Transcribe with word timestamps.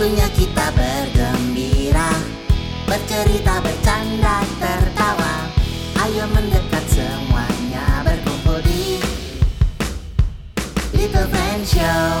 Waktunya 0.00 0.32
kita 0.32 0.72
bergembira 0.72 2.08
Bercerita, 2.88 3.60
bercanda, 3.60 4.40
tertawa 4.56 5.44
Ayo 6.00 6.24
mendekat 6.32 6.80
semuanya 6.88 8.00
berkumpul 8.00 8.64
di 8.64 8.96
Little 10.96 11.28
Friend 11.28 11.62
Show 11.68 12.16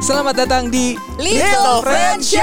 Selamat 0.00 0.48
datang 0.48 0.72
di 0.72 0.96
Little 1.20 1.84
Friends 1.84 2.32
Show. 2.32 2.40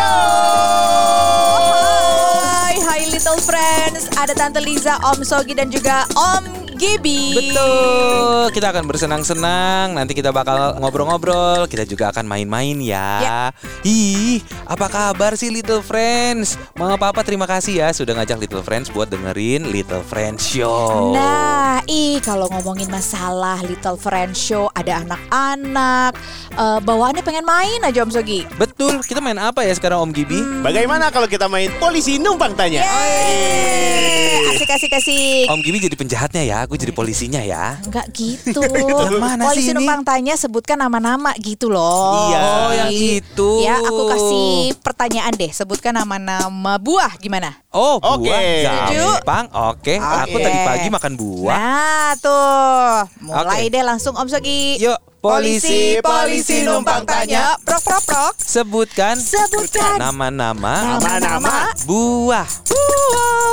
Hai, 2.38 2.77
hai 2.77 3.01
Little 3.09 3.41
Friends. 3.41 4.13
Ada 4.13 4.38
Tante 4.38 4.61
Liza, 4.61 5.01
Om 5.01 5.25
Sogi 5.25 5.57
dan 5.57 5.73
juga 5.73 6.05
Om 6.13 6.66
Gibi. 6.78 7.34
Betul, 7.34 8.54
kita 8.54 8.70
akan 8.70 8.86
bersenang-senang. 8.86 9.98
Nanti 9.98 10.14
kita 10.14 10.30
bakal 10.30 10.77
ngobrol-ngobrol. 10.77 11.66
Kita 11.66 11.84
juga 11.90 12.13
akan 12.13 12.30
main-main 12.30 12.77
ya. 12.77 13.09
Ya. 13.26 13.41
Ih, 13.81 14.45
apa 14.70 14.85
kabar 14.85 15.34
sih 15.34 15.49
Little 15.49 15.82
Friends? 15.82 16.62
Mama 16.77 16.94
Papa 17.02 17.26
terima 17.26 17.49
kasih 17.49 17.82
ya 17.82 17.90
sudah 17.90 18.13
ngajak 18.13 18.38
Little 18.45 18.62
Friends 18.62 18.94
buat 18.94 19.09
dengerin 19.09 19.73
Little 19.73 20.05
Friends 20.05 20.45
Show. 20.45 21.18
Nah, 21.18 21.82
ih 21.90 22.21
kalau 22.21 22.45
ngomongin 22.54 22.85
masalah 22.94 23.57
Little 23.66 23.98
Friends 23.98 24.38
Show, 24.38 24.70
ada 24.77 25.02
anak-anak, 25.02 26.13
eh, 26.54 26.80
bawaannya 26.85 27.26
pengen 27.26 27.41
main 27.48 27.82
aja 27.82 28.05
Om 28.05 28.13
Sogi. 28.13 28.46
Betul, 28.62 29.02
kita 29.02 29.18
main 29.18 29.41
apa 29.41 29.66
ya 29.66 29.73
sekarang 29.73 30.05
Om 30.05 30.12
Gibi? 30.13 30.38
Hmm. 30.38 30.62
Bagaimana 30.62 31.09
kalau 31.09 31.26
kita 31.26 31.49
main 31.49 31.73
polisi 31.82 32.21
numpang 32.21 32.54
tanya? 32.54 32.85
Yeay, 32.85 34.54
asik 34.54 34.70
asik 34.70 34.91
asik. 34.94 35.48
Om 35.49 35.66
Gibi 35.66 35.82
jadi 35.82 35.96
penjahatnya 35.98 36.44
ya, 36.46 36.66
aku 36.67 36.76
jadi 36.76 36.91
polisinya 36.91 37.39
ya. 37.39 37.80
Enggak 37.80 38.12
gitu. 38.12 38.59
Yang 39.07 39.23
mana 39.23 39.44
sih 39.48 39.49
Polisi 39.55 39.71
ini? 39.71 39.77
numpang 39.80 40.03
tanya 40.03 40.35
sebutkan 40.35 40.76
nama-nama 40.76 41.31
gitu 41.40 41.71
loh. 41.71 42.27
Iya. 42.27 42.40
Oh, 42.43 42.70
yang 42.76 42.91
itu. 42.91 43.49
Ya, 43.63 43.79
aku 43.79 44.04
kasih 44.12 44.51
pertanyaan 44.84 45.32
deh. 45.32 45.48
Sebutkan 45.48 45.95
nama-nama 45.95 46.76
buah 46.76 47.15
gimana? 47.18 47.55
Oh, 47.71 48.04
buah 48.04 48.20
Oke. 48.20 48.68
Setuju? 48.68 49.05
gampang. 49.23 49.45
Oke, 49.71 49.95
aku 49.95 50.35
Oke. 50.35 50.43
tadi 50.43 50.57
pagi 50.62 50.88
makan 50.91 51.13
buah. 51.15 51.55
Nah, 51.55 52.10
tuh. 52.20 52.95
Mulai 53.23 53.63
Oke. 53.63 53.71
deh 53.71 53.84
langsung 53.84 54.13
Om 54.13 54.27
Sogi. 54.27 54.76
Yuk, 54.77 54.99
polisi, 55.18 55.95
polisi 56.04 56.68
numpang 56.68 57.07
tanya. 57.07 57.55
Prok, 57.63 57.79
prok, 57.79 58.04
prok. 58.04 58.34
Sebutkan 58.38 59.15
Sebutkan 59.15 60.04
nama-nama 60.04 60.99
Nama-nama. 60.99 61.71
buah. 61.88 61.88
buah. 61.88 62.48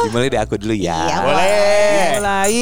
Dimulai 0.05 0.29
dari 0.29 0.41
aku 0.41 0.55
dulu 0.57 0.75
ya. 0.75 0.99
Iya, 1.05 1.17
Boleh. 1.21 2.09
Mulai 2.15 2.55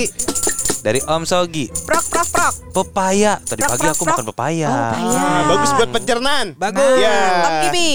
dari 0.81 1.01
Om 1.01 1.23
Sogi. 1.23 1.67
Prok, 1.87 2.07
prok, 2.09 2.29
prok. 2.29 2.55
Pepaya. 2.73 3.39
Tadi 3.39 3.61
Prok, 3.61 3.71
pagi 3.71 3.85
prok, 3.85 3.95
aku 3.95 4.03
prok. 4.03 4.13
makan 4.13 4.27
pepaya. 4.35 4.67
Oh, 4.67 4.79
pepaya. 4.91 5.21
Ah, 5.21 5.43
bagus 5.47 5.71
buat 5.73 5.91
pencernaan. 5.91 6.47
Bagus. 6.55 6.99
Ya. 6.99 7.19
Om 7.41 7.55
Gibi. 7.65 7.91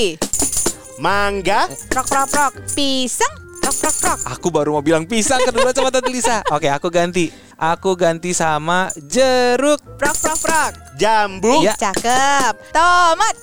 Mangga. 0.97 1.61
Prok, 1.91 2.07
prok, 2.07 2.27
prok. 2.27 2.53
Pisang. 2.71 3.33
Prok, 3.59 3.75
prok, 3.75 3.95
prok. 3.99 4.19
Aku 4.31 4.47
baru 4.49 4.71
mau 4.71 4.83
bilang 4.83 5.03
pisang 5.03 5.43
kedua 5.43 5.69
sama 5.71 5.91
Tante 5.91 6.07
Lisa. 6.07 6.39
Oke, 6.55 6.67
aku 6.67 6.87
ganti. 6.87 7.27
Aku 7.57 7.97
ganti 7.97 8.31
sama 8.31 8.87
jeruk. 8.95 9.81
Prok, 9.97 10.15
prok, 10.15 10.39
prok. 10.39 10.71
Jambu. 10.95 11.61
Ya. 11.61 11.75
Cakep. 11.75 12.71
Tomat. 12.71 13.35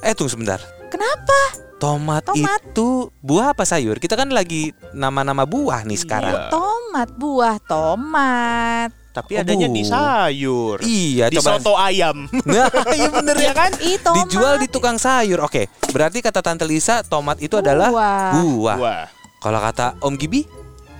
Eh, 0.00 0.12
tunggu 0.12 0.28
sebentar. 0.28 0.58
Kenapa? 0.88 1.40
Tomat, 1.82 2.22
Tomat. 2.22 2.62
itu 2.62 2.88
buah 3.18 3.50
apa 3.50 3.66
sayur? 3.66 3.98
Kita 3.98 4.14
kan 4.14 4.30
lagi 4.30 4.70
nama-nama 4.92 5.42
buah 5.42 5.82
nih 5.82 5.98
sekarang. 5.98 6.30
Iya. 6.30 6.46
Tomat, 6.48 7.08
buah 7.12 7.58
tomat. 7.58 8.90
Tapi 9.10 9.34
Oh, 9.34 9.42
adanya 9.42 9.66
Bu. 9.66 9.74
di 9.74 9.82
sayur. 9.84 10.76
Iya, 10.80 11.26
Di 11.26 11.36
coba. 11.36 11.58
soto 11.58 11.74
ayam. 11.74 12.30
Nah, 12.46 12.70
iya 12.88 13.10
bener 13.10 13.34
ya 13.36 13.50
kan? 13.52 13.74
Ih, 13.82 13.98
tomat. 13.98 14.24
Dijual 14.24 14.56
di 14.56 14.70
tukang 14.70 14.94
sayur. 14.96 15.42
Oke, 15.42 15.66
berarti 15.90 16.22
kata 16.22 16.38
Tante 16.38 16.62
Lisa 16.62 17.02
tomat 17.02 17.36
itu 17.36 17.58
adalah 17.58 17.90
Buah. 17.90 18.30
buah. 18.38 18.76
Wah, 18.78 19.04
Kalau 19.36 19.58
kata 19.58 19.98
Om 19.98 20.14
Gibi, 20.14 20.46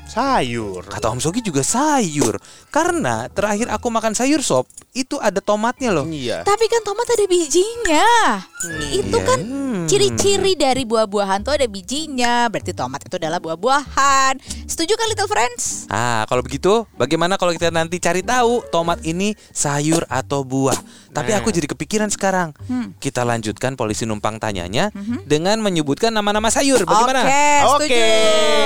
sayur. 0.05 0.83
kata 0.85 1.09
Om 1.09 1.23
Sogi 1.23 1.41
juga 1.41 1.63
sayur. 1.63 2.37
Karena 2.69 3.31
terakhir 3.31 3.71
aku 3.71 3.87
makan 3.87 4.13
sayur 4.13 4.43
sop, 4.43 4.67
itu 4.93 5.17
ada 5.17 5.39
tomatnya 5.39 5.89
loh. 5.91 6.05
Iya. 6.05 6.43
Tapi 6.43 6.67
kan 6.67 6.83
tomat 6.83 7.07
ada 7.07 7.25
bijinya. 7.25 8.43
Itu 8.91 9.15
Iya. 9.15 9.25
kan 9.25 9.39
Hmm. 9.41 9.72
Ciri-ciri 9.87 10.53
dari 10.55 10.83
buah-buahan 10.83 11.43
tuh 11.43 11.55
ada 11.55 11.67
bijinya. 11.67 12.47
Berarti 12.49 12.73
tomat 12.73 13.03
itu 13.05 13.17
adalah 13.17 13.39
buah-buahan. 13.39 14.39
Setuju 14.67 14.97
kan 14.97 15.07
Little 15.09 15.29
Friends? 15.29 15.87
Ah, 15.89 16.25
kalau 16.27 16.41
begitu, 16.41 16.85
bagaimana 16.95 17.37
kalau 17.37 17.53
kita 17.53 17.69
nanti 17.69 17.99
cari 17.99 18.21
tahu 18.21 18.65
tomat 18.69 19.03
ini 19.05 19.35
sayur 19.51 20.05
atau 20.09 20.43
buah? 20.43 20.77
Tapi 21.13 21.31
Nah. 21.33 21.45
aku 21.45 21.53
jadi 21.53 21.69
kepikiran 21.69 22.09
sekarang. 22.09 22.57
Hmm. 22.69 22.97
Kita 22.97 23.23
lanjutkan 23.23 23.77
polisi 23.77 24.09
numpang 24.09 24.41
tanyanya 24.41 24.89
dengan 25.29 25.61
menyebutkan 25.61 26.09
nama-nama 26.09 26.49
sayur. 26.49 26.83
Bagaimana? 26.89 27.25
Oke, 27.25 27.45
setuju. 27.85 28.62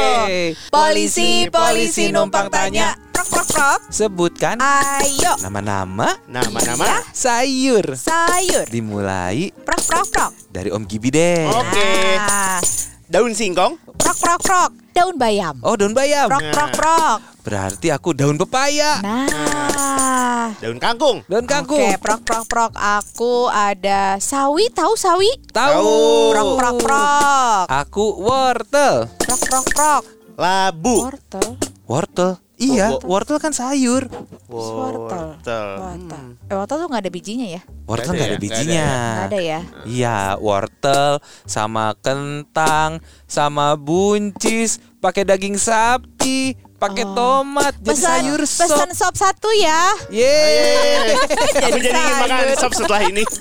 Polisi, 0.69 1.47
polisi 1.49 2.09
numpang 2.09 2.49
tanya. 2.49 2.95
Prok, 3.11 3.27
prok, 3.27 3.49
prok. 3.49 3.81
Sebutkan 3.89 4.57
Ayo, 4.59 5.33
nama-nama 5.41 6.17
Nama-nama. 6.25 7.01
sayur. 7.11 7.97
sayur. 7.97 8.67
Dimulai 8.67 9.51
Prok, 9.57 9.83
prok, 9.83 10.07
prok. 10.09 10.33
dari 10.49 10.69
Om 10.69 10.85
Gibi 10.85 11.09
deh. 11.09 11.47
Oke. 11.47 11.91
Nah, 12.17 12.61
Daun 13.07 13.33
singkong. 13.33 13.79
prok, 13.95 14.17
prok, 14.17 14.41
prok. 14.41 14.71
Daun 14.91 15.15
bayam. 15.15 15.61
Oh, 15.61 15.75
daun 15.75 15.93
bayam. 15.93 16.27
Prok, 16.27 16.43
prok, 16.51 16.71
prok. 16.73 17.19
Berarti 17.41 17.89
aku 17.89 18.11
daun 18.11 18.35
pepaya. 18.37 18.99
Nah. 18.99 20.51
Daun 20.57 20.77
kangkung. 20.77 21.23
Daun 21.25 21.45
kangkung. 21.45 21.79
Oke, 21.79 21.99
prok, 21.99 22.23
prok, 22.23 22.45
prok. 22.47 22.73
Aku 22.75 23.47
ada 23.47 24.19
sawi. 24.19 24.67
Tahu 24.69 24.93
sawi? 24.95 25.31
Tahu. 25.49 26.35
Prok, 26.35 26.49
prok, 26.57 26.77
prok. 26.81 27.65
Aku 27.69 28.05
wortel. 28.19 29.07
Prok, 29.17 29.41
prok, 29.41 29.67
prok. 29.69 30.03
Labu. 30.37 30.95
Wortel. 31.03 31.49
Wortel. 31.87 32.31
Iya, 32.57 32.89
Oh, 32.89 32.97
wo- 32.99 33.13
wortel 33.13 33.37
kan 33.37 33.53
sayur. 33.53 34.09
Wortel. 34.49 35.37
Wortel. 35.37 35.69
Wortel. 35.77 36.25
Eh, 36.43 36.55
wortel 36.55 36.77
tuh 36.79 36.89
nggak 36.89 37.03
ada 37.05 37.13
bijinya 37.13 37.47
ya? 37.47 37.61
Wortel 37.85 38.13
Nggak 38.13 38.17
ada 38.17 38.17
ya? 38.17 38.17
Nggak 38.17 38.33
ada 38.33 38.41
bijinya. 38.41 38.89
Nggak 38.89 39.29
ada 39.29 39.41
ya? 39.43 39.61
Iya, 39.85 40.17
wortel 40.39 41.13
sama 41.45 41.93
kentang 41.97 42.91
sama 43.27 43.77
buncis, 43.77 44.71
pakai 44.99 45.25
daging 45.25 45.57
sapi, 45.57 46.57
pakai 46.77 47.03
Oh. 47.03 47.15
tomat, 47.15 47.73
jadi 47.79 47.89
Pesan, 47.89 48.09
sayur 48.23 48.41
sop. 48.45 48.69
pesan 48.69 48.91
sop 48.93 49.15
satu 49.15 49.49
ya. 49.53 49.83
Yeay. 50.09 51.17
Aku 51.67 51.79
jadi 51.79 51.95
ingin 51.95 52.17
makan 52.21 52.49
sop 52.55 52.73
setelah 52.73 53.03
ini. 53.05 53.25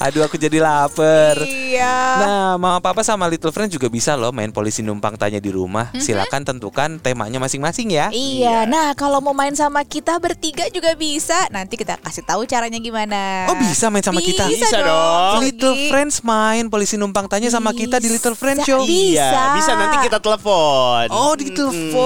Aduh, 0.00 0.24
aku 0.24 0.40
jadi 0.40 0.58
lapar. 0.58 1.36
Iya. 1.36 1.92
Nah, 2.16 2.50
mama 2.56 2.80
papa 2.80 3.04
sama 3.04 3.28
little 3.28 3.52
friend 3.52 3.68
juga 3.68 3.86
bisa 3.86 4.16
loh 4.16 4.32
main 4.32 4.48
polisi 4.48 4.80
numpang 4.80 5.12
tanya 5.14 5.36
di 5.36 5.52
rumah. 5.52 5.92
Mhm. 5.92 6.00
Silakan 6.00 6.40
tentukan 6.42 6.96
temanya 6.96 7.36
masing-masing 7.36 7.92
ya. 7.92 8.08
Iya, 8.08 8.64
nah 8.64 8.96
kalau 8.96 9.20
mau 9.20 9.36
main 9.36 9.52
sama 9.52 9.84
kita 9.84 10.16
bertiga 10.16 10.72
juga 10.72 10.96
bisa. 10.96 11.44
Nanti 11.50 11.76
kita 11.76 12.00
kasih 12.00 12.24
tahu 12.24 12.48
caranya 12.48 12.80
gimana. 12.80 13.44
Oh, 13.46 13.60
bisa 13.60 13.92
main 13.92 14.00
sama 14.00 14.24
kita? 14.24 14.48
Bisa 14.48 14.80
dong. 14.80 15.44
Little. 15.44 15.76
Friends 15.92 16.22
main 16.22 16.66
polisi 16.66 16.96
numpang 16.96 17.28
tanya 17.28 17.52
sama 17.52 17.70
kita 17.70 18.00
di 18.00 18.08
Little 18.08 18.32
Friends 18.32 18.64
Bisa. 18.64 18.68
Show. 18.72 18.80
Bisa. 18.82 19.20
Iya, 19.20 19.52
bisa 19.52 19.70
nanti 19.76 19.96
kita 20.00 20.16
telepon. 20.16 21.06
Oh 21.12 21.36
di 21.36 21.52
telepon. 21.52 21.99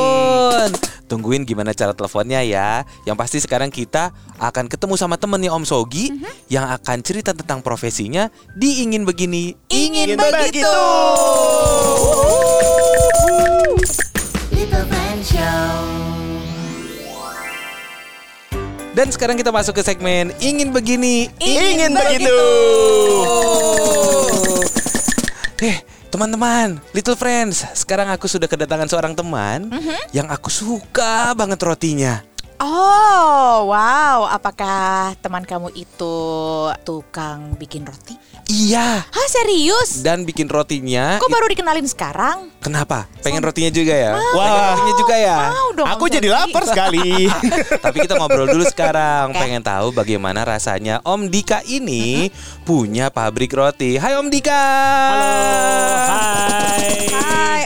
Tungguin 1.04 1.44
gimana 1.44 1.70
cara 1.70 1.92
teleponnya 1.92 2.40
ya. 2.40 2.82
Yang 3.04 3.16
pasti 3.20 3.38
sekarang 3.38 3.68
kita 3.68 4.10
akan 4.40 4.66
ketemu 4.66 4.94
sama 4.96 5.20
temennya 5.20 5.52
Om 5.52 5.62
Sogi 5.62 6.08
Mhm. 6.10 6.48
yang 6.48 6.64
akan 6.66 6.98
cerita 7.04 7.36
tentang 7.36 7.60
profesinya 7.60 8.32
di 8.56 8.82
ingin 8.82 9.04
begini, 9.04 9.52
Ingin 9.68 10.16
Ingin 10.16 10.18
begitu. 10.18 10.64
begitu. 10.64 10.84
Little 14.50 14.84
Friend 14.88 15.20
Show 15.22 15.76
Dan 18.94 19.10
sekarang 19.10 19.34
kita 19.34 19.50
masuk 19.50 19.74
ke 19.74 19.82
segmen 19.82 20.30
ingin 20.38 20.70
begini, 20.70 21.26
Ingin 21.42 21.98
begitu. 21.98 22.38
Eh, 25.58 25.82
teman-teman, 26.14 26.78
Little 26.94 27.18
Friends, 27.18 27.66
sekarang 27.74 28.06
aku 28.06 28.30
sudah 28.30 28.46
kedatangan 28.46 28.86
seorang 28.86 29.18
teman 29.18 29.66
Mhm. 29.66 30.14
yang 30.14 30.30
aku 30.30 30.46
suka 30.46 31.34
banget 31.34 31.58
rotinya. 31.58 32.22
Oh, 32.64 33.68
wow. 33.68 34.24
Apakah 34.32 35.12
teman 35.20 35.44
kamu 35.44 35.68
itu 35.76 36.16
tukang 36.80 37.52
bikin 37.60 37.84
roti? 37.84 38.16
Iya, 38.48 39.04
Hah, 39.04 39.28
serius? 39.28 40.00
dan 40.00 40.24
bikin 40.24 40.48
rotinya. 40.48 41.20
Kok 41.20 41.28
baru 41.28 41.48
dikenalin 41.48 41.84
sekarang? 41.84 42.48
Kenapa? 42.64 43.04
Pengen 43.20 43.44
rotinya 43.44 43.68
juga 43.68 43.92
ya? 43.92 44.16
Wah. 44.16 44.32
Pengen 44.32 44.64
rotinya 44.64 44.94
juga 44.96 45.14
ya? 45.16 45.38
Mau 45.52 45.68
dong. 45.76 45.88
Aku 45.92 46.04
jadi 46.08 46.28
lapar 46.32 46.64
sekali. 46.64 47.28
Tapi 47.84 47.96
kita 48.04 48.16
ngobrol 48.16 48.48
dulu 48.48 48.64
sekarang. 48.64 49.36
Oke. 49.36 49.40
Pengen 49.44 49.60
tahu 49.60 49.92
bagaimana 49.92 50.44
rasanya 50.48 51.04
Om 51.04 51.28
Dika 51.28 51.60
ini 51.68 52.32
punya 52.64 53.12
pabrik 53.12 53.52
roti. 53.52 54.00
Hai 54.00 54.16
Om 54.16 54.32
Dika. 54.32 54.64
Halo. 55.12 56.13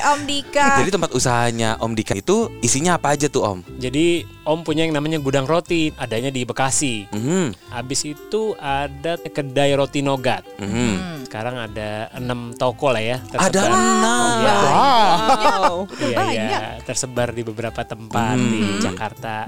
Om 0.09 0.25
Dika. 0.25 0.81
Jadi 0.81 0.89
tempat 0.89 1.11
usahanya 1.13 1.77
Om 1.77 1.93
Dika 1.93 2.17
itu 2.17 2.49
isinya 2.61 2.97
apa 2.97 3.13
aja 3.13 3.29
tuh 3.29 3.45
Om? 3.45 3.59
Jadi 3.77 4.25
Om 4.43 4.65
punya 4.65 4.89
yang 4.89 4.97
namanya 4.97 5.21
gudang 5.21 5.45
roti, 5.45 5.93
adanya 6.01 6.33
di 6.33 6.49
Bekasi. 6.49 7.05
Hmm. 7.13 7.53
Habis 7.69 8.09
itu 8.09 8.57
ada 8.57 9.21
kedai 9.21 9.77
roti 9.77 10.01
Nogat. 10.01 10.49
Hmm. 10.57 11.21
Sekarang 11.29 11.61
ada 11.61 12.09
enam 12.17 12.57
toko 12.57 12.89
lah 12.89 13.05
ya. 13.05 13.21
Ada 13.29 13.69
enam. 13.69 14.25
Iya, 14.41 14.55
Wow. 14.59 15.77
iya, 16.01 16.25
iya, 16.25 16.59
tersebar 16.81 17.37
di 17.37 17.45
beberapa 17.45 17.85
tempat 17.85 18.41
Hmm. 18.41 18.49
di 18.49 18.81
Jakarta. 18.81 19.45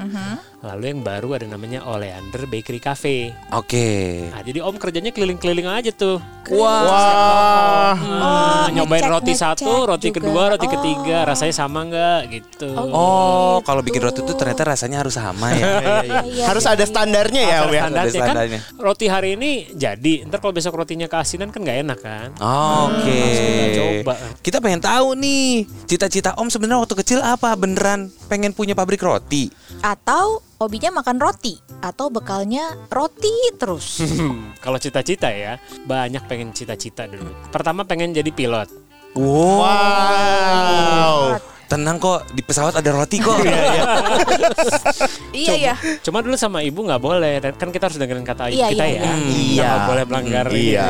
Lalu 0.61 0.85
yang 0.93 1.01
baru 1.01 1.41
ada 1.41 1.49
namanya 1.49 1.89
Oleander 1.89 2.45
Bakery 2.45 2.85
Cafe. 2.85 3.33
Oke. 3.57 4.29
Nah, 4.29 4.45
jadi 4.45 4.61
Om 4.61 4.77
kerjanya 4.77 5.09
keliling-keliling 5.09 5.65
aja 5.65 5.89
tuh. 5.89 6.21
Wah. 6.51 6.83
Wah. 6.83 7.95
Ah, 7.95 8.67
nyobain 8.71 9.01
ngecek- 9.01 9.13
roti 9.13 9.33
ngecek 9.33 9.45
satu, 9.57 9.71
roti 9.85 10.09
juga. 10.09 10.17
kedua, 10.19 10.43
roti 10.51 10.67
Oh. 10.67 10.73
ketiga, 10.73 11.19
rasanya 11.23 11.55
sama 11.57 11.81
nggak 11.85 12.21
gitu. 12.29 12.71
Oh, 12.75 13.63
kalau 13.63 13.81
bikin 13.81 14.01
roti 14.01 14.21
itu 14.21 14.35
ternyata 14.35 14.63
rasanya 14.67 15.01
harus 15.01 15.15
sama 15.15 15.51
ya. 15.51 15.63
Iya, 16.01 16.19
iya, 16.25 16.45
Harus 16.51 16.65
iya, 16.65 16.73
ada 16.73 16.83
iya. 16.83 16.91
standarnya 16.91 17.43
ya, 17.43 17.49
Ada 17.53 17.61
Om 17.61 17.71
ya. 17.71 17.81
standarnya 17.81 18.11
Ada 18.13 18.27
kan 18.27 18.37
roti 18.77 19.07
hari 19.07 19.29
ini 19.33 19.51
jadi 19.71 20.15
ntar 20.27 20.39
kalau 20.39 20.51
besok 20.51 20.75
rotinya 20.75 21.07
keasinan 21.07 21.49
kan 21.49 21.61
nggak 21.61 21.79
enak 21.81 21.99
kan 21.99 22.29
Oke. 22.37 23.15
kita 23.15 23.67
coba. 23.77 24.13
Kita 24.41 24.59
pengen 24.59 24.81
tahu 24.81 25.15
nih, 25.15 25.47
cita-cita 25.87 26.35
Om 26.35 26.49
sebenarnya 26.49 26.81
waktu 26.81 26.97
kecil 26.97 27.21
apa? 27.21 27.55
Beneran 27.55 28.11
pengen 28.27 28.51
punya 28.51 28.73
pabrik 28.73 28.99
roti? 28.99 29.51
Atau 29.81 30.43
hobinya 30.61 30.93
makan 30.93 31.17
roti 31.17 31.57
atau 31.81 32.13
bekalnya 32.13 32.61
roti 32.87 33.33
terus. 33.57 34.05
Kalau 34.65 34.77
cita-cita 34.77 35.33
ya 35.33 35.57
banyak 35.83 36.21
pengen 36.29 36.53
cita-cita 36.53 37.09
dulu 37.09 37.33
pertama 37.49 37.81
pengen 37.83 38.13
jadi 38.13 38.29
pilot 38.29 38.69
Wow. 39.11 39.59
Wow. 39.59 41.19
Tenang 41.67 41.99
kok, 41.99 42.27
di 42.29 42.43
pesawat 42.43 42.75
ada 42.75 42.91
roti 42.91 43.19
kok. 43.19 43.39
iya 45.33 45.55
ya. 45.55 45.75
cuma 46.01 46.19
dulu 46.19 46.35
sama 46.35 46.61
ibu 46.61 46.79
nggak 46.81 46.99
boleh 46.99 47.39
kan 47.55 47.71
kita 47.71 47.87
harus 47.87 47.95
dengerin 47.97 48.23
kata 48.23 48.51
ibu 48.51 48.59
Iya, 48.59 48.67
kita 48.69 48.85
iya, 48.85 48.91
ya 48.91 48.99
iya. 49.01 49.15
Kita 49.15 49.31
Iya. 49.31 49.63
nggak 49.65 49.87
boleh 49.87 50.05
melanggar 50.05 50.45
Hmm, 50.45 50.55
ini. 50.57 50.67
iya. 50.69 50.87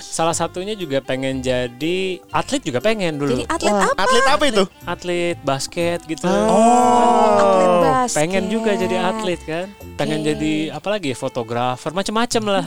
salah 0.00 0.32
satunya 0.32 0.74
juga 0.74 0.98
pengen 1.00 1.38
jadi 1.40 1.98
atlet 2.30 2.62
juga 2.62 2.78
pengen 2.78 3.18
dulu 3.18 3.34
Jadi 3.36 3.44
atlet 3.44 3.74
apa? 3.76 3.86
Atlet 3.98 4.24
apa 4.24 4.44
itu? 4.48 4.64
atlet 4.84 5.36
basket 5.42 5.98
gitu 6.06 6.30
Oh, 6.30 7.34
atlet 7.36 7.71
basket. 7.92 8.16
pengen 8.16 8.44
juga 8.48 8.70
jadi 8.72 8.96
atlet 8.98 9.40
kan? 9.44 9.66
Pengen 10.00 10.24
jadi 10.24 10.72
apalagi 10.72 11.12
fotografer 11.12 11.92
macam-macam 11.92 12.42
lah. 12.48 12.64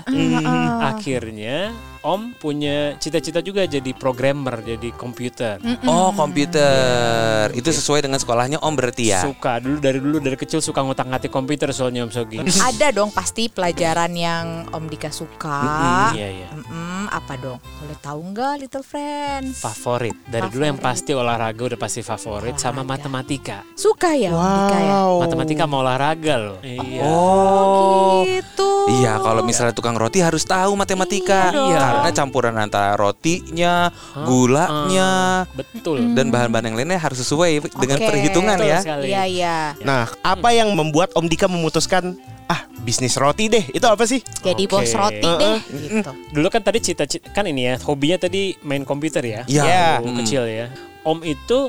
Akhirnya 0.94 1.74
om 2.06 2.31
punya 2.31 2.94
cita-cita 2.96 3.42
juga 3.42 3.66
jadi 3.66 3.92
programmer 3.92 4.62
jadi 4.62 4.94
komputer 4.94 5.57
Oh, 5.84 6.13
komputer. 6.13 7.50
Itu 7.52 7.69
sesuai 7.72 8.02
dengan 8.02 8.18
sekolahnya 8.18 8.57
Om 8.60 8.74
berarti 8.74 9.04
ya? 9.07 9.22
suka 9.24 9.57
dulu 9.57 9.78
dari 9.78 9.98
dulu 9.98 10.18
dari 10.19 10.36
kecil 10.36 10.60
suka 10.60 10.80
ngotak-ngatik 10.80 11.28
komputer 11.28 11.69
soalnya 11.72 12.02
om 12.02 12.12
Sogi 12.12 12.38
Ada 12.69 12.92
dong 12.92 13.10
pasti 13.10 13.48
pelajaran 13.48 14.13
yang 14.13 14.46
Om 14.69 14.86
Dika 14.86 15.10
suka. 15.10 16.13
iya 16.13 16.30
iya 16.36 16.48
Mm-mm, 16.52 17.10
apa 17.10 17.34
dong? 17.36 17.57
Boleh 17.57 17.98
tahu 18.00 18.19
nggak 18.28 18.54
Little 18.60 18.84
Friends? 18.84 19.57
favorit 19.57 20.13
dari 20.25 20.46
dulu 20.48 20.63
yang 20.63 20.78
Favorit. 20.78 20.98
pasti 21.02 21.12
olahraga 21.12 21.62
udah 21.66 21.80
pasti 21.80 22.02
favorit 22.02 22.56
sama 22.56 22.81
matematika 22.84 23.66
Suka 23.74 24.13
ya 24.13 24.30
Om 24.30 24.38
Dika 24.38 24.78
ya? 24.80 25.00
matematika 25.18 25.63
mau 25.66 25.81
olahraga 25.81 26.34
loh 26.38 26.60
iya 26.62 27.02
Oh. 27.02 28.22
Gitu. 28.24 28.75
Iya, 28.85 29.17
kalau 29.17 29.41
misalnya 29.41 29.73
tukang 29.73 29.97
roti 29.97 30.21
harus 30.21 30.45
tahu 30.45 30.77
matematika. 30.77 31.49
Iya. 31.49 31.79
Karena 31.79 32.09
campuran 32.13 32.55
antara 32.55 32.93
rotinya, 32.93 33.89
gulanya, 34.13 35.09
betul 35.57 36.13
dan 36.13 36.29
bahan-bahan 36.29 36.69
yang 36.69 36.75
lainnya 36.77 37.01
harus 37.01 37.21
sesuai 37.21 37.65
dengan 37.73 37.97
perhitungan 37.97 38.57
Betul 38.57 38.69
ya. 38.69 38.79
sekali. 38.81 39.05
Iya 39.09 39.23
iya. 39.25 39.57
Nah, 39.81 40.05
apa 40.21 40.49
yang 40.53 40.69
membuat 40.71 41.11
Om 41.17 41.25
Dika 41.25 41.49
memutuskan 41.49 42.13
ah 42.45 42.61
bisnis 42.85 43.17
roti 43.17 43.49
deh? 43.49 43.65
Itu 43.73 43.89
apa 43.89 44.05
sih? 44.05 44.21
Jadi 44.21 44.69
Oke. 44.69 44.71
bos 44.77 44.91
roti 44.93 45.25
deh. 45.25 45.57
Gitu. 45.65 46.11
Dulu 46.29 46.47
kan 46.53 46.61
tadi 46.61 46.77
cita-cita 46.77 47.25
kan 47.33 47.49
ini 47.49 47.73
ya 47.73 47.75
hobinya 47.81 48.21
tadi 48.21 48.53
main 48.61 48.85
komputer 48.85 49.25
ya. 49.25 49.41
Iya. 49.49 49.63
Ya. 49.65 49.87
Waktu 49.97 50.11
Mm. 50.13 50.19
kecil 50.21 50.43
ya. 50.45 50.67
Om 51.01 51.19
itu 51.25 51.59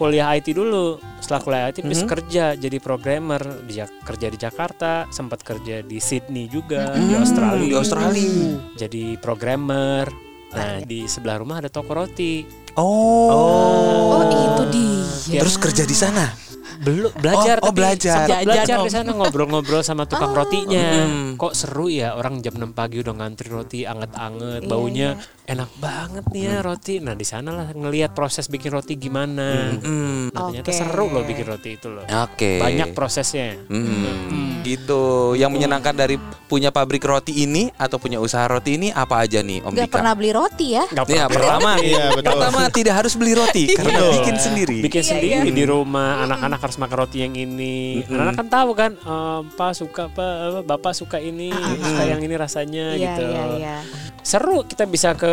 kuliah 0.00 0.32
IT 0.32 0.56
dulu. 0.56 0.96
Setelah 1.20 1.40
kuliah 1.44 1.64
IT 1.68 1.84
terus 1.84 2.08
kerja 2.08 2.56
jadi 2.56 2.78
programmer 2.80 3.60
di 3.68 3.76
kerja 3.84 4.26
di 4.32 4.38
Jakarta, 4.40 5.04
sempat 5.12 5.44
kerja 5.44 5.84
di 5.84 6.00
Sydney 6.00 6.48
juga, 6.48 6.96
di 6.96 7.12
Australia. 7.12 7.68
Di 7.68 7.76
Australia. 7.76 8.32
Jadi 8.80 9.20
programmer. 9.20 10.08
Nah, 10.50 10.82
di 10.82 11.06
sebelah 11.06 11.38
rumah 11.38 11.62
ada 11.62 11.70
toko 11.70 11.94
roti. 11.94 12.42
Oh. 12.74 14.18
Oh 14.18 14.24
itu 14.26 14.64
dia. 14.72 15.44
Terus 15.44 15.60
kerja 15.60 15.84
di 15.86 15.94
sana. 15.94 16.49
Belum 16.80 17.12
belajar 17.14 17.56
Oh, 17.56 17.62
oh, 17.62 17.68
tapi 17.68 17.76
belajar. 17.76 18.24
belajar 18.40 18.76
Om. 18.76 18.84
di 18.84 18.90
sana 18.90 19.10
ngobrol-ngobrol 19.12 19.82
sama 19.82 20.04
tukang 20.04 20.32
rotinya. 20.32 21.04
Hmm. 21.04 21.36
Kok 21.36 21.52
seru 21.52 21.86
ya 21.86 22.12
orang 22.12 22.40
jam 22.40 22.56
6 22.56 22.72
pagi 22.72 22.98
udah 22.98 23.14
ngantri 23.14 23.48
roti 23.48 23.84
anget-anget, 23.84 24.64
Iya, 24.64 24.70
baunya 24.70 25.08
enak 25.44 25.70
banget 25.76 26.24
nih 26.26 26.42
ya 26.42 26.56
roti. 26.60 26.94
Nah, 26.98 27.12
di 27.12 27.22
sana 27.22 27.50
lah 27.50 27.68
ngelihat 27.68 28.10
proses 28.10 28.46
bikin 28.46 28.70
roti 28.70 28.96
gimana. 28.96 29.76
Hmm. 29.76 30.30
Nah, 30.30 30.48
ternyata 30.48 30.66
Oke. 30.66 30.78
seru 30.78 31.06
loh 31.06 31.22
bikin 31.22 31.44
roti 31.44 31.70
itu 31.74 31.88
loh. 31.88 32.04
Oke. 32.06 32.56
Banyak 32.56 32.88
prosesnya. 32.90 33.60
Hmm, 33.66 34.62
gitu. 34.62 35.34
Yang 35.34 35.50
menyenangkan 35.52 35.92
dari 35.92 36.16
punya 36.46 36.70
pabrik 36.70 37.02
roti 37.02 37.44
ini 37.44 37.68
atau 37.72 37.96
punya 37.96 38.16
usaha 38.16 38.46
roti 38.46 38.74
ini 38.74 38.88
apa 38.88 39.20
aja 39.20 39.38
nih, 39.38 39.60
Om 39.60 39.72
Gak 39.72 39.84
Dika? 39.84 39.94
pernah 39.96 40.12
beli 40.14 40.30
roti 40.30 40.66
ya? 40.72 40.84
Nggak 40.86 41.04
Ya, 41.04 41.04
pernah. 41.04 41.28
pertama, 41.28 41.70
Iya, 41.78 42.04
betul. 42.10 42.24
pertama 42.32 42.60
tidak 42.70 42.94
harus 42.96 43.12
beli 43.14 43.32
roti 43.34 43.62
karena 43.70 43.90
Betul. 43.92 44.12
bikin 44.16 44.36
sendiri. 44.36 44.78
bikin 44.80 45.02
Iya, 45.02 45.08
sendiri 45.08 45.28
iya. 45.44 45.52
di 45.52 45.64
rumah 45.64 46.24
anak-anak 46.24 46.60
harus 46.70 46.78
makan 46.78 46.96
roti 47.02 47.26
yang 47.26 47.34
ini. 47.34 48.06
Anak-anak 48.06 48.34
kan 48.38 48.48
tahu 48.48 48.70
kan 48.78 48.90
eh, 48.94 49.40
pak 49.58 49.72
suka 49.74 50.06
pak 50.06 50.34
apa, 50.46 50.60
bapak 50.62 50.92
suka 50.94 51.18
ini 51.18 51.50
suka 51.82 52.02
yang 52.06 52.22
ini 52.22 52.34
rasanya 52.38 52.94
Iya 52.94 53.18
gitu. 53.18 53.24
iya 53.26 53.42
iya. 53.58 53.76
seru 54.22 54.62
kita 54.62 54.86
bisa 54.86 55.18
ke 55.18 55.32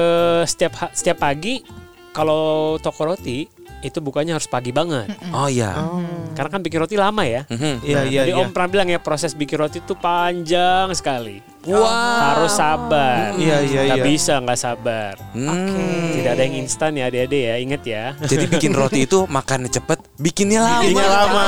setiap 0.49 0.89
setiap 0.97 1.21
pagi 1.21 1.61
kalau 2.09 2.75
toko 2.81 3.13
roti 3.13 3.45
itu 3.85 4.01
bukanya 4.01 4.41
harus 4.41 4.49
pagi 4.49 4.73
banget. 4.73 5.13
Oh 5.29 5.45
iya. 5.45 5.77
karena 6.33 6.49
kan 6.49 6.61
bikin 6.65 6.81
roti 6.81 6.97
lama 6.97 7.21
ya. 7.21 7.45
Mhm. 7.45 7.85
Iya, 7.85 7.99
iya, 8.09 8.21
jadi 8.25 8.31
iya. 8.33 8.41
om 8.41 8.49
pernah 8.49 8.69
bilang 8.73 8.89
ya 8.89 8.97
proses 8.97 9.37
bikin 9.37 9.61
roti 9.61 9.77
itu 9.85 9.93
panjang 9.93 10.89
sekali 10.97 11.56
Wow. 11.65 11.83
harus 11.83 12.53
sabar 12.53 13.33
Iya, 13.35 13.57
iya, 13.59 13.79
nggak 13.89 13.99
iya. 13.99 14.05
bisa 14.05 14.33
nggak 14.39 14.55
sabar 14.55 15.13
Hmm. 15.33 16.13
tidak 16.13 16.31
ada 16.33 16.43
yang 16.43 16.55
instan 16.59 16.91
ya 16.93 17.09
adik-adik 17.09 17.41
ya 17.43 17.55
inget 17.57 17.81
ya 17.83 18.03
Jadi 18.23 18.45
bikin 18.47 18.71
roti 18.71 19.03
itu 19.03 19.25
makannya 19.27 19.67
cepet, 19.67 19.99
bikinnya 20.15 20.61
lama. 20.61 20.81
Bikinnya 20.81 21.09
lama. 21.09 21.43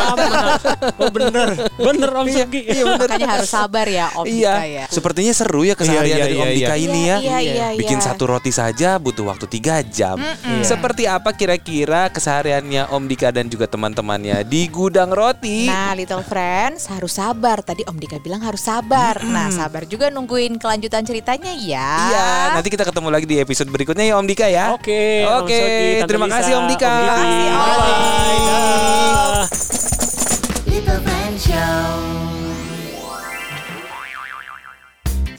oh 0.97 1.09
bener 1.09 1.47
bener 1.73 2.09
om 2.11 2.27
Sugi 2.27 2.61
Makanya 2.79 3.27
harus 3.37 3.49
sabar 3.49 3.85
ya 3.85 4.11
Om 4.13 4.25
Dika 4.25 4.35
Iya, 4.35 4.53
ya. 4.65 4.85
sepertinya 4.89 5.33
seru 5.33 5.61
ya 5.63 5.73
keseharian 5.73 6.05
Iya, 6.05 6.15
iya, 6.15 6.25
dari 6.25 6.35
Om 6.35 6.45
iya, 6.45 6.55
Dika 6.55 6.67
iya. 6.69 6.75
ini 6.79 7.01
ya. 7.01 7.17
Iya, 7.19 7.37
iya, 7.39 7.53
iya, 7.73 7.79
Bikin 7.79 7.99
iya. 7.99 8.05
satu 8.05 8.23
roti 8.25 8.51
saja 8.51 8.89
butuh 8.97 9.25
waktu 9.25 9.45
tiga 9.45 9.81
jam. 9.81 10.19
Seperti 10.61 11.05
apa 11.05 11.31
kira-kira 11.31 12.09
kesehariannya 12.09 12.89
Om 12.89 13.03
Dika 13.05 13.29
dan 13.29 13.47
juga 13.47 13.65
teman-temannya 13.65 14.43
di 14.43 14.67
gudang 14.67 15.09
roti? 15.09 15.65
Nah, 15.65 15.93
Little 15.93 16.21
Friends 16.21 16.85
harus 16.87 17.15
sabar. 17.15 17.61
Tadi 17.61 17.83
Om 17.83 17.97
Dika 17.97 18.17
bilang 18.17 18.41
harus 18.41 18.61
sabar. 18.61 19.17
Nah, 19.21 19.49
sabar 19.49 19.85
juga 19.85 20.08
nungguin 20.11 20.57
kelanjutan 20.59 21.05
ceritanya 21.05 21.53
ya. 21.55 21.89
Iya, 22.09 22.27
nanti 22.57 22.69
kita 22.73 22.83
ketemu 22.85 23.07
lagi 23.09 23.25
di 23.29 23.37
episode 23.39 23.69
berikutnya 23.69 24.05
ya 24.09 24.15
Om 24.17 24.27
Dika 24.27 24.47
ya. 24.49 24.73
Oke, 24.75 25.25
Oke, 25.41 25.61
Tante 26.01 26.09
terima 26.09 26.25
Lisa, 26.27 26.35
kasih 26.41 26.53
Om 26.59 26.65
Dika. 26.67 26.89
Om. 26.89 27.29
Dah. 28.49 29.43
Little 30.67 30.99
Friend 31.05 31.35
Show. 31.39 31.89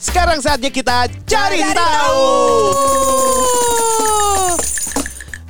Sekarang 0.01 0.39
saatnya 0.41 0.71
kita 0.73 1.07
cari 1.29 1.61
tahu. 1.71 2.25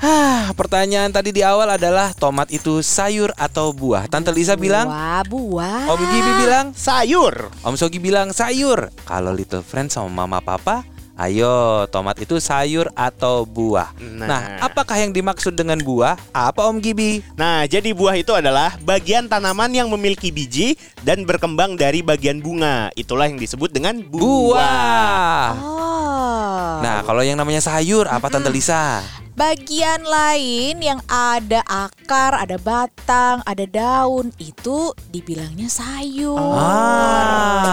Hah, 0.02 0.50
pertanyaan 0.58 1.14
tadi 1.14 1.30
di 1.30 1.46
awal 1.46 1.78
adalah 1.78 2.10
tomat 2.18 2.50
itu 2.50 2.82
sayur 2.82 3.30
atau 3.38 3.70
buah? 3.70 4.10
Tante 4.10 4.34
Lisa 4.34 4.58
bilang, 4.58 4.90
Buah, 4.90 5.22
buah. 5.30 5.82
Om 5.94 6.02
Gibi 6.02 6.32
bilang, 6.42 6.66
Sayur. 6.74 7.54
Om 7.62 7.78
Sogi 7.78 8.02
bilang 8.02 8.34
sayur. 8.34 8.90
Kalau 9.06 9.30
Little 9.30 9.62
Friend 9.62 9.94
sama 9.94 10.26
Mama 10.26 10.42
Papa, 10.42 10.82
ayo 11.22 11.86
tomat 11.94 12.18
itu 12.18 12.42
sayur 12.42 12.90
atau 12.98 13.46
buah. 13.46 13.94
Nah, 14.02 14.26
Nah. 14.26 14.42
apakah 14.66 14.98
yang 14.98 15.14
dimaksud 15.14 15.54
dengan 15.54 15.78
buah? 15.78 16.18
Apa 16.34 16.66
Om 16.66 16.82
Gibi? 16.82 17.22
Nah, 17.38 17.70
jadi 17.70 17.94
buah 17.94 18.18
itu 18.18 18.34
adalah 18.34 18.82
bagian 18.82 19.30
tanaman 19.30 19.70
yang 19.70 19.86
memiliki 19.86 20.34
biji 20.34 20.82
dan 21.06 21.30
berkembang 21.30 21.78
dari 21.78 22.02
bagian 22.02 22.42
bunga. 22.42 22.90
Itulah 22.98 23.30
yang 23.30 23.38
disebut 23.38 23.70
dengan 23.70 24.02
buah. 24.02 24.18
Buah. 24.18 25.46
Oh. 25.62 26.74
Nah, 26.82 27.06
kalau 27.06 27.22
yang 27.22 27.38
namanya 27.38 27.62
sayur 27.62 28.10
apa 28.10 28.34
Tante 28.34 28.50
Lisa? 28.50 29.21
Bagian 29.32 30.04
lain 30.04 30.84
yang 30.84 31.00
ada 31.08 31.64
akar, 31.64 32.36
ada 32.36 32.60
batang, 32.60 33.40
ada 33.48 33.64
daun 33.64 34.28
itu 34.36 34.92
dibilangnya 35.08 35.72
sayur. 35.72 36.36
Ah. 36.60 37.72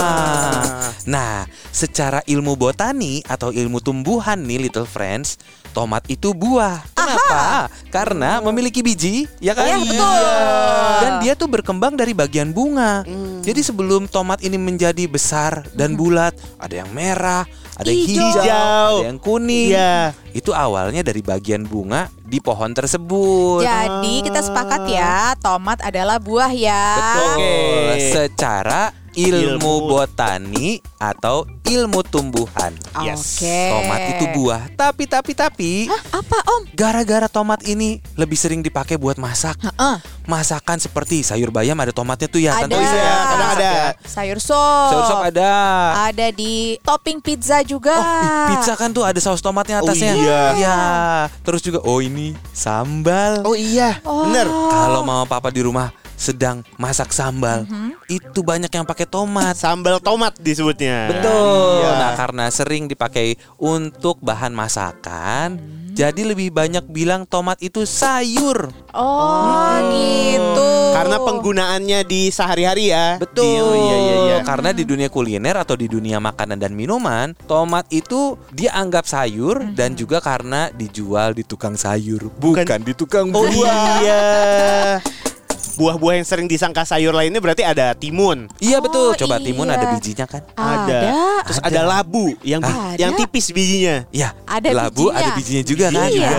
Nah, 1.03 1.51
secara 1.75 2.23
ilmu 2.31 2.55
botani 2.55 3.27
atau 3.27 3.51
ilmu 3.51 3.83
tumbuhan 3.83 4.39
nih 4.39 4.71
Little 4.71 4.87
Friends, 4.87 5.35
tomat 5.75 6.07
itu 6.07 6.31
buah. 6.31 6.79
Kenapa? 6.95 7.67
Karena 7.91 8.39
memiliki 8.39 8.79
biji, 8.79 9.27
ya 9.43 9.59
kan? 9.59 9.67
Iya, 9.67 9.79
betul. 9.83 10.23
Dan 11.03 11.13
dia 11.27 11.35
tuh 11.35 11.51
berkembang 11.51 11.99
dari 11.99 12.15
bagian 12.15 12.55
bunga. 12.55 13.03
Jadi 13.49 13.65
sebelum 13.65 14.05
tomat 14.13 14.45
ini 14.45 14.61
menjadi 14.61 15.09
besar 15.09 15.65
dan 15.73 15.97
bulat, 15.97 16.37
ada 16.61 16.85
yang 16.85 16.93
merah, 16.93 17.49
ada 17.81 17.89
yang 17.89 18.05
Hijau. 18.05 18.29
hijau, 18.29 18.93
ada 19.01 19.09
yang 19.09 19.17
kuning. 19.17 19.73
Iya. 19.73 20.13
Itu 20.37 20.53
awalnya 20.53 21.01
dari 21.01 21.25
bagian 21.25 21.65
bunga 21.65 22.13
di 22.29 22.45
pohon 22.45 22.77
tersebut. 22.77 23.65
Jadi 23.65 24.21
kita 24.21 24.45
sepakat 24.45 24.85
ya, 24.85 25.33
tomat 25.41 25.81
adalah 25.81 26.21
buah 26.21 26.53
ya. 26.53 26.85
Betul. 27.01 27.25
Oke. 27.25 27.57
Secara 28.13 28.93
ilmu, 29.19 29.59
Ilmu. 29.59 29.75
botani 29.91 30.79
atau 31.01 31.43
ilmu 31.67 32.07
tumbuhan. 32.07 32.71
Yes. 33.03 33.43
Oke. 33.43 33.61
Tomat 33.75 34.01
itu 34.15 34.25
buah. 34.31 34.63
Tapi 34.79 35.05
tapi 35.11 35.33
tapi 35.35 35.71
Hah, 35.91 36.23
apa 36.23 36.39
Om? 36.47 36.63
gara-gara 36.77 37.27
tomat 37.27 37.67
ini 37.67 37.99
lebih 38.15 38.39
sering 38.39 38.63
dipakai 38.63 38.95
buat 38.95 39.19
masak. 39.19 39.59
Heeh. 39.59 39.97
Masakan 40.29 40.79
seperti 40.79 41.27
sayur 41.27 41.51
bayam 41.51 41.75
ada 41.83 41.91
tomatnya 41.91 42.29
tuh 42.31 42.39
ya. 42.39 42.55
Ada. 42.55 42.71
Tante 42.71 42.77
Lisa 42.79 42.95
ya. 42.95 43.15
Kadang 43.39 43.55
ada. 43.55 43.73
Sayur 44.03 44.39
sop. 44.39 44.91
Sayur 44.91 45.05
sop 45.07 45.21
ada. 45.23 45.53
Ada 46.05 46.27
di 46.31 46.77
topping 46.81 47.19
pizza 47.19 47.63
juga. 47.63 47.95
Oh, 47.95 48.47
pizza 48.51 48.75
kan 48.75 48.91
tuh 48.91 49.07
ada 49.07 49.19
saus 49.19 49.39
tomatnya 49.39 49.79
atasnya. 49.79 50.13
Oh, 50.13 50.19
iya. 50.19 50.43
Iya. 50.55 50.79
Terus 51.41 51.61
juga 51.63 51.79
oh 51.83 51.99
ini 51.99 52.35
sambal. 52.51 53.43
Oh 53.43 53.55
iya, 53.55 54.03
Oh. 54.03 54.27
bener. 54.27 54.47
Kalau 54.47 55.01
mama 55.03 55.25
papa 55.25 55.49
di 55.49 55.63
rumah 55.63 55.89
sedang 56.19 56.67
masak 56.75 57.15
sambal, 57.15 57.63
Mhm. 57.63 57.95
itu 58.11 58.41
banyak 58.43 58.67
yang 58.69 58.83
pakai 58.83 59.07
tomat. 59.07 59.55
Sambal 59.55 60.03
tomat 60.03 60.35
disebutnya. 60.35 61.07
Betul. 61.09 61.79
Iya. 61.79 61.91
Nah, 61.95 62.11
karena 62.15 62.45
sering 62.51 62.91
dipakai 62.91 63.39
untuk 63.55 64.19
bahan 64.19 64.51
masakan, 64.51 65.63
jadi 65.89 66.23
lebih 66.25 66.51
banyak 66.51 66.85
bilang 66.87 67.25
tomat 67.25 67.57
itu 67.59 67.83
sayur. 67.83 68.69
Oh, 68.93 69.73
gitu. 69.89 70.71
Karena 70.91 71.17
penggunaannya 71.17 72.01
di 72.03 72.29
sehari-hari 72.29 72.91
ya. 72.91 73.17
Betul. 73.17 73.45
Di- 73.45 73.63
oh, 73.63 73.75
iya 73.75 73.97
iya 73.97 74.17
iya. 74.25 74.39
Karena 74.43 74.71
di 74.71 74.83
dunia 74.83 75.07
kuliner 75.07 75.55
atau 75.55 75.75
di 75.75 75.87
dunia 75.87 76.19
makanan 76.19 76.59
dan 76.59 76.73
minuman, 76.73 77.33
tomat 77.47 77.87
itu 77.89 78.35
dianggap 78.51 79.05
sayur 79.05 79.63
dan 79.73 79.95
juga 79.95 80.19
karena 80.19 80.69
dijual 80.71 81.33
di 81.33 81.43
tukang 81.43 81.75
sayur, 81.75 82.29
bukan, 82.37 82.65
Bukan- 82.67 82.83
di 82.83 82.93
tukang 82.93 83.27
Oh 83.31 83.45
buah. 83.45 84.01
iya. 84.01 84.23
Buah-buah 85.79 86.15
yang 86.19 86.27
sering 86.27 86.45
disangka 86.45 86.83
sayur 86.83 87.15
lainnya 87.15 87.39
berarti 87.39 87.63
ada 87.63 87.95
timun, 87.95 88.51
Iya 88.59 88.83
betul. 88.83 89.15
Oh, 89.15 89.17
Coba 89.17 89.39
timun 89.39 89.65
iya. 89.65 89.79
ada 89.79 89.87
bijinya 89.95 90.27
kan? 90.27 90.43
ada. 90.53 90.99
Terus 91.47 91.59
ada, 91.63 91.81
labu 91.87 92.35
yang 92.43 92.59
bi- 92.59 92.67
Ada. 92.69 92.99
yang 92.99 93.15
tipis 93.15 93.49
bijinya. 93.49 94.03
Ya, 94.11 94.35
Ada 94.45 94.75
labu 94.75 95.07
bijinya. 95.07 95.23
ada 95.23 95.31
bijinya 95.39 95.63
juga 95.63 95.87
kan? 95.89 96.11
Iya. 96.11 96.31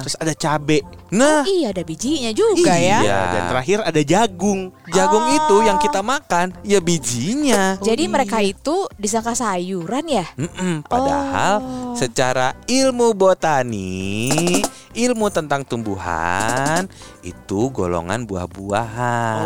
Terus 0.00 0.14
ada 0.16 0.32
cabe. 0.32 0.78
Nah, 1.08 1.40
Oh 1.40 1.48
iya 1.48 1.70
ada 1.70 1.80
bijinya 1.80 2.28
juga 2.30 2.76
Iya. 2.76 3.00
ya. 3.00 3.20
Dan 3.30 3.42
terakhir 3.48 3.78
ada 3.80 4.00
jagung. 4.02 4.68
jagung 4.86 5.24
Oh. 5.24 5.34
itu 5.34 5.56
yang 5.62 5.76
kita 5.76 6.00
makan 6.00 6.52
ya 6.62 6.78
bijinya. 6.78 7.76
Jadi 7.78 8.04
mereka 8.06 8.38
itu 8.38 8.84
disangka 8.94 9.32
sayuran 9.32 10.04
ya? 10.04 10.24
Mm-mm, 10.34 10.84
padahal 10.84 11.54
Oh. 11.58 11.94
secara 11.94 12.52
ilmu 12.64 13.12
botani, 13.12 14.60
ilmu 14.92 15.28
tentang 15.28 15.62
tumbuhan 15.62 16.88
itu 17.20 17.60
golongan 17.68 18.24
buah-buahan. 18.24 19.44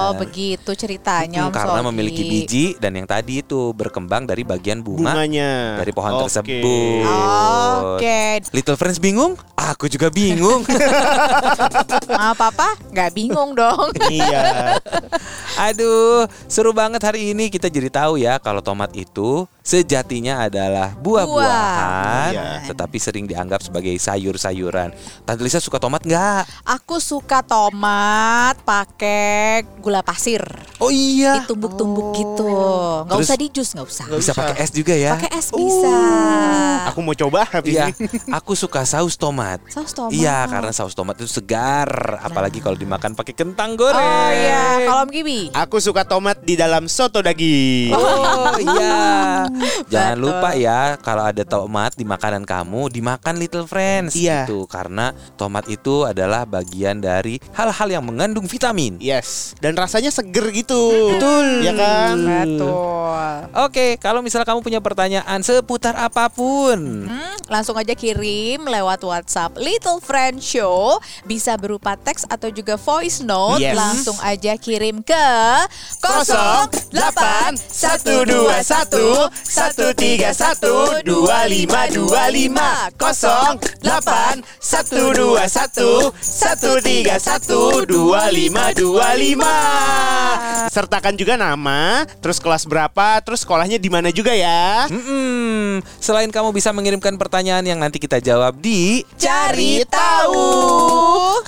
Oh, 0.00 0.12
begitu 0.16 0.72
ceritanya 0.72 1.44
Mm, 1.44 1.48
Om 1.48 1.52
karena 1.52 1.78
Sogi. 1.78 1.86
memiliki 1.86 2.22
biji 2.24 2.64
dan 2.76 2.92
yang 2.94 3.04
tadi 3.04 3.40
itu 3.40 3.72
berkembang 3.72 4.24
dari 4.24 4.40
bagian 4.42 4.80
bunga 4.80 5.12
Bunganya. 5.12 5.76
dari 5.76 5.92
pohon 5.92 6.12
Oke. 6.14 6.22
tersebut. 6.26 7.04
Oke, 7.90 8.20
Little 8.50 8.76
Friends 8.76 8.96
bingung? 8.96 9.36
Aku 9.54 9.84
juga 9.86 10.08
bingung. 10.08 10.57
Ma 12.18 12.32
papa 12.32 12.74
nggak 12.90 13.10
bingung 13.12 13.52
dong. 13.52 13.90
iya. 14.10 14.76
Aduh, 15.58 16.24
seru 16.46 16.70
banget 16.70 17.00
hari 17.00 17.30
ini 17.30 17.48
kita 17.48 17.66
jadi 17.66 17.88
tahu 17.88 18.16
ya 18.16 18.38
kalau 18.38 18.58
tomat 18.58 18.90
itu 18.92 19.44
sejatinya 19.60 20.40
adalah 20.40 20.96
buah-buahan, 20.96 22.30
Iya. 22.32 22.48
tetapi 22.66 22.96
sering 22.96 23.26
dianggap 23.26 23.60
sebagai 23.60 23.92
sayur-sayuran. 23.92 24.94
Tante 25.22 25.42
Lisa 25.42 25.58
suka 25.58 25.76
tomat 25.76 26.00
nggak? 26.00 26.46
Aku 26.64 26.96
suka 26.98 27.42
tomat 27.42 28.56
pakai 28.62 29.66
gula 29.78 30.00
pasir. 30.00 30.40
Oh 30.78 30.88
iya, 30.88 31.42
Ditumbuk-tumbuk 31.42 32.06
gitu. 32.14 32.48
Nggak 33.04 33.12
Terus- 33.14 33.28
usah 33.28 33.36
di 33.36 33.46
jus, 33.50 33.68
nggak 33.74 33.86
usah. 33.86 34.06
bisa 34.08 34.32
pakai 34.32 34.56
es 34.58 34.70
juga 34.70 34.94
ya? 34.94 35.12
Pakai 35.14 35.30
es 35.36 35.48
bisa. 35.50 35.96
Aku 36.88 37.04
mau 37.04 37.12
coba 37.12 37.44
habis 37.44 37.76
Iya, 37.76 37.92
ini. 37.92 38.08
aku 38.32 38.56
suka 38.56 38.80
saus 38.82 39.14
tomat. 39.14 39.60
Saus 39.68 39.92
tomat. 39.92 40.16
Iya, 40.16 40.47
karena 40.48 40.72
saus 40.72 40.92
tomat 40.92 41.14
itu 41.14 41.28
segar, 41.28 41.88
apalagi 42.18 42.58
kalau 42.58 42.74
dimakan 42.74 43.12
pakai 43.12 43.32
kentang 43.32 43.76
goreng. 43.76 43.94
Oh 43.94 44.30
iya, 44.30 44.88
kalau 44.88 45.04
Om 45.04 45.10
Gibi. 45.10 45.40
Aku 45.52 45.76
suka 45.78 46.02
tomat 46.02 46.40
di 46.40 46.54
dalam 46.54 46.88
soto 46.88 47.20
daging. 47.20 47.92
Oh 47.92 48.56
iya. 48.64 49.44
Jangan 49.86 50.16
Betul. 50.16 50.24
lupa 50.24 50.50
ya 50.54 50.80
kalau 50.96 51.22
ada 51.22 51.42
tomat 51.42 51.92
di 51.92 52.02
makanan 52.02 52.42
kamu 52.42 52.88
dimakan 52.88 53.34
Little 53.36 53.64
Friends 53.64 54.12
Iya. 54.12 54.44
gitu 54.44 54.64
karena 54.64 55.10
tomat 55.34 55.68
itu 55.68 56.02
adalah 56.02 56.42
bagian 56.42 56.98
dari 56.98 57.36
hal-hal 57.52 57.88
yang 57.90 58.04
mengandung 58.04 58.44
vitamin. 58.44 58.96
Yes, 58.98 59.52
dan 59.58 59.76
rasanya 59.76 60.08
seger 60.08 60.48
gitu. 60.50 61.12
Betul. 61.12 61.62
Ya 61.62 61.72
kan? 61.72 62.16
Betul. 62.18 63.36
Oke, 63.58 63.86
kalau 63.98 64.20
misal 64.20 64.42
kamu 64.42 64.60
punya 64.60 64.80
pertanyaan 64.80 65.40
seputar 65.40 65.94
apa 65.94 66.28
pun, 66.28 66.78
Hmm, 67.08 67.36
langsung 67.46 67.74
aja 67.74 67.92
kirim 67.92 68.62
lewat 68.62 69.00
WhatsApp 69.00 69.56
Little 69.56 69.98
Friend 69.98 70.37
Show 70.40 70.98
bisa 71.26 71.56
berupa 71.60 71.96
teks 71.98 72.24
atau 72.26 72.50
juga 72.50 72.76
voice 72.78 73.20
note 73.22 73.62
Yes. 73.62 73.76
langsung 73.76 74.16
aja 74.22 74.56
kirim 74.56 75.02
ke 75.02 75.14
08121 76.00 77.68
Sertakan 90.68 91.16
juga 91.16 91.40
nama, 91.40 92.04
terus 92.20 92.36
kelas 92.38 92.68
berapa, 92.68 93.24
terus 93.24 93.40
sekolahnya 93.42 93.80
di 93.80 93.88
mana 93.88 94.12
juga 94.12 94.36
ya. 94.36 94.84
Mm-mm. 94.92 95.80
selain 95.98 96.28
kamu 96.28 96.52
bisa 96.52 96.68
mengirimkan 96.74 97.16
pertanyaan 97.16 97.64
yang 97.64 97.80
nanti 97.80 97.96
kita 97.96 98.20
jawab 98.20 98.60
di 98.60 99.00
Cari 99.16 99.82
tahu. 99.88 100.27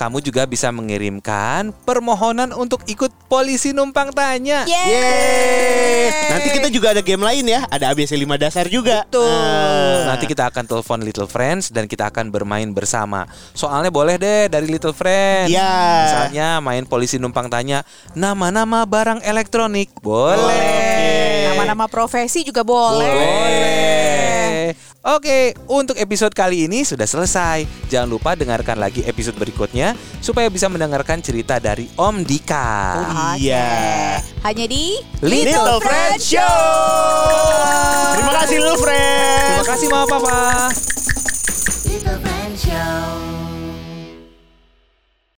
Kamu 0.01 0.17
juga 0.25 0.49
bisa 0.49 0.73
mengirimkan 0.73 1.69
permohonan 1.85 2.57
untuk 2.57 2.81
ikut 2.89 3.13
polisi 3.29 3.69
numpang 3.69 4.09
tanya. 4.09 4.65
Yeay. 4.65 6.09
Nanti 6.33 6.47
kita 6.57 6.67
juga 6.73 6.97
ada 6.97 7.05
game 7.05 7.21
lain 7.21 7.45
ya, 7.45 7.69
ada 7.69 7.93
ABC 7.93 8.17
5 8.17 8.33
dasar 8.41 8.65
juga. 8.65 9.05
Betul. 9.05 9.29
Nah. 9.29 10.09
Nanti 10.09 10.25
kita 10.25 10.49
akan 10.49 10.65
telepon 10.65 11.05
Little 11.05 11.29
Friends 11.29 11.69
dan 11.69 11.85
kita 11.85 12.09
akan 12.09 12.33
bermain 12.33 12.65
bersama. 12.73 13.29
Soalnya 13.53 13.93
boleh 13.93 14.17
deh 14.17 14.49
dari 14.49 14.65
Little 14.65 14.97
Friends. 14.97 15.53
Iya. 15.53 15.77
Misalnya 16.09 16.47
main 16.65 16.89
polisi 16.89 17.21
numpang 17.21 17.45
tanya 17.53 17.85
nama-nama 18.17 18.89
barang 18.89 19.21
elektronik. 19.21 19.93
Boleh. 20.01 21.53
Nama-nama 21.53 21.85
profesi 21.85 22.41
juga 22.41 22.65
boleh. 22.65 23.05
Boleh. 23.05 24.20
Oke, 25.01 25.57
untuk 25.65 25.97
episode 25.97 26.29
kali 26.29 26.69
ini 26.69 26.85
sudah 26.85 27.09
selesai. 27.09 27.65
Jangan 27.89 28.05
lupa 28.05 28.37
dengarkan 28.37 28.77
lagi 28.77 29.01
episode 29.01 29.33
berikutnya 29.33 29.97
supaya 30.21 30.45
bisa 30.45 30.69
mendengarkan 30.69 31.17
cerita 31.25 31.57
dari 31.57 31.89
Om 31.97 32.21
Dika. 32.21 33.01
Oh, 33.09 33.33
iya. 33.33 34.21
Hanya 34.45 34.69
di 34.69 35.01
Little, 35.25 35.41
Little 35.57 35.79
Friend 35.81 36.21
Show. 36.21 36.37
Show. 36.37 38.13
Terima 38.13 38.33
kasih 38.45 38.57
Little 38.61 38.77
Friend. 38.77 39.41
Terima 39.41 39.65
kasih 39.73 39.87
Mama 39.89 40.05
Papa. 40.05 40.37
Little 41.89 42.17
Friend 42.21 42.53
Show. 42.53 43.30